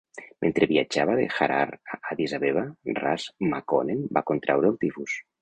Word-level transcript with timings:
Mentre 0.43 0.67
viatjava 0.69 1.17
de 1.19 1.25
Harar 1.35 1.67
a 1.97 1.99
Addis 2.15 2.33
Abeba, 2.39 2.65
"Ras" 3.01 3.27
Makonnen 3.53 4.03
va 4.19 4.27
contraure 4.33 4.75
el 4.75 4.83
tifus. 4.89 5.17